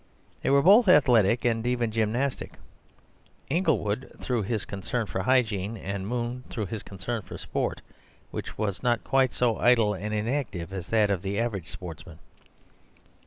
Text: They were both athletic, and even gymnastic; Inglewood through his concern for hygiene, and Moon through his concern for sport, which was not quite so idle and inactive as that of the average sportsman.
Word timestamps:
They 0.41 0.49
were 0.49 0.63
both 0.63 0.87
athletic, 0.87 1.45
and 1.45 1.63
even 1.67 1.91
gymnastic; 1.91 2.53
Inglewood 3.51 4.11
through 4.19 4.41
his 4.41 4.65
concern 4.65 5.05
for 5.05 5.21
hygiene, 5.21 5.77
and 5.77 6.07
Moon 6.07 6.43
through 6.49 6.65
his 6.73 6.81
concern 6.81 7.21
for 7.21 7.37
sport, 7.37 7.81
which 8.31 8.57
was 8.57 8.81
not 8.81 9.03
quite 9.03 9.31
so 9.31 9.59
idle 9.59 9.93
and 9.93 10.11
inactive 10.11 10.73
as 10.73 10.87
that 10.87 11.11
of 11.11 11.21
the 11.21 11.37
average 11.39 11.69
sportsman. 11.69 12.17